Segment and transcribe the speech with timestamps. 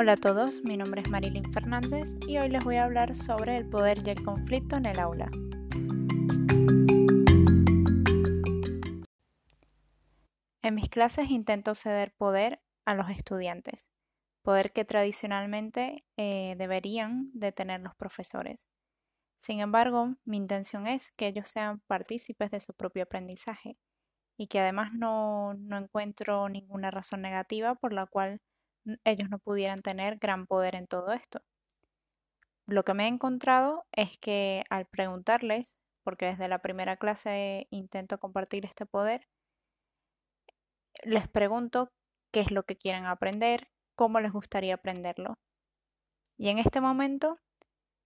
[0.00, 3.56] Hola a todos, mi nombre es Marilyn Fernández y hoy les voy a hablar sobre
[3.56, 5.28] el poder y el conflicto en el aula.
[10.62, 13.90] En mis clases intento ceder poder a los estudiantes,
[14.42, 18.68] poder que tradicionalmente eh, deberían de tener los profesores.
[19.36, 23.76] Sin embargo, mi intención es que ellos sean partícipes de su propio aprendizaje
[24.36, 28.40] y que además no, no encuentro ninguna razón negativa por la cual
[29.04, 31.40] ellos no pudieran tener gran poder en todo esto.
[32.66, 38.18] Lo que me he encontrado es que al preguntarles, porque desde la primera clase intento
[38.18, 39.26] compartir este poder,
[41.02, 41.90] les pregunto
[42.30, 45.38] qué es lo que quieren aprender, cómo les gustaría aprenderlo.
[46.36, 47.38] Y en este momento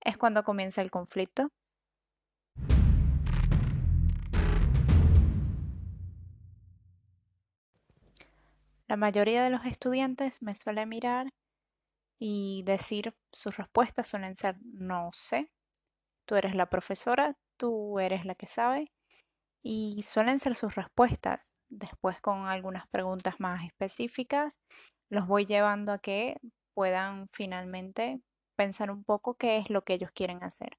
[0.00, 1.50] es cuando comienza el conflicto.
[8.92, 11.32] La mayoría de los estudiantes me suele mirar
[12.18, 15.50] y decir sus respuestas suelen ser no sé,
[16.26, 18.92] tú eres la profesora, tú eres la que sabe
[19.62, 21.54] y suelen ser sus respuestas.
[21.70, 24.60] Después con algunas preguntas más específicas
[25.08, 26.36] los voy llevando a que
[26.74, 28.20] puedan finalmente
[28.56, 30.76] pensar un poco qué es lo que ellos quieren hacer.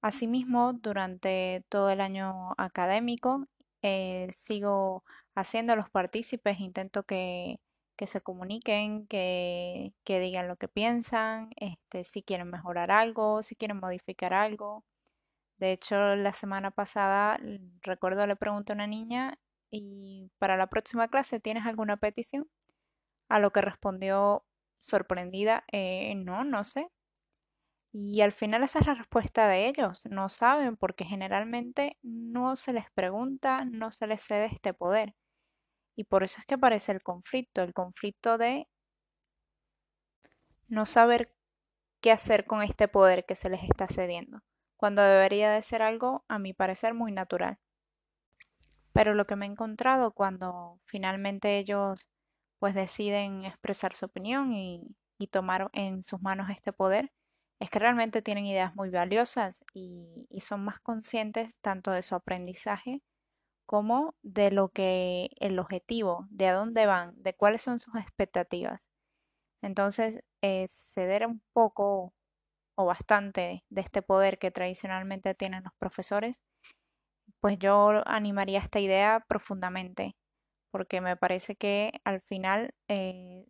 [0.00, 3.46] Asimismo, durante todo el año académico
[3.82, 7.60] eh, sigo haciendo los partícipes, intento que,
[7.96, 13.56] que se comuniquen, que, que, digan lo que piensan, este, si quieren mejorar algo, si
[13.56, 14.84] quieren modificar algo.
[15.58, 17.40] De hecho, la semana pasada,
[17.82, 19.38] recuerdo, le pregunté a una niña,
[19.70, 22.48] ¿y para la próxima clase tienes alguna petición?
[23.28, 24.44] A lo que respondió
[24.80, 26.88] sorprendida, eh, no, no sé.
[27.92, 32.72] Y al final esa es la respuesta de ellos, no saben porque generalmente no se
[32.72, 35.14] les pregunta, no se les cede este poder.
[35.96, 38.68] Y por eso es que aparece el conflicto, el conflicto de
[40.68, 41.34] no saber
[42.00, 44.42] qué hacer con este poder que se les está cediendo,
[44.76, 47.58] cuando debería de ser algo, a mi parecer, muy natural.
[48.92, 52.08] Pero lo que me he encontrado cuando finalmente ellos
[52.58, 57.12] pues deciden expresar su opinión y, y tomar en sus manos este poder,
[57.60, 62.14] es que realmente tienen ideas muy valiosas y, y son más conscientes tanto de su
[62.14, 63.02] aprendizaje
[63.66, 68.90] como de lo que el objetivo, de a dónde van, de cuáles son sus expectativas.
[69.62, 72.14] Entonces, eh, ceder un poco
[72.76, 76.42] o bastante de este poder que tradicionalmente tienen los profesores,
[77.40, 80.16] pues yo animaría esta idea profundamente,
[80.72, 83.44] porque me parece que al final eh,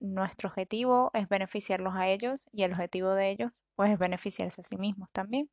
[0.00, 4.64] nuestro objetivo es beneficiarlos a ellos y el objetivo de ellos pues es beneficiarse a
[4.64, 5.50] sí mismos también.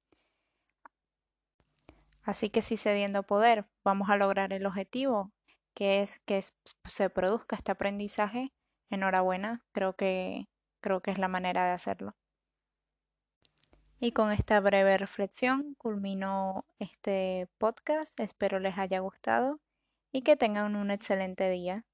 [2.23, 5.31] Así que si cediendo poder vamos a lograr el objetivo,
[5.75, 6.44] que es que
[6.85, 8.51] se produzca este aprendizaje,
[8.89, 10.47] enhorabuena, creo que,
[10.81, 12.16] creo que es la manera de hacerlo.
[14.00, 18.19] Y con esta breve reflexión culmino este podcast.
[18.19, 19.59] Espero les haya gustado
[20.12, 21.85] y que tengan un excelente día.